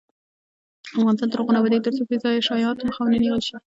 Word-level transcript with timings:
افغانستان 0.99 1.27
تر 1.29 1.37
هغو 1.39 1.53
نه 1.53 1.59
ابادیږي، 1.59 1.85
ترڅو 1.85 2.03
بې 2.09 2.17
ځایه 2.23 2.45
شایعاتو 2.47 2.87
مخه 2.89 3.01
ونیول 3.01 3.37
نشي. 3.41 3.55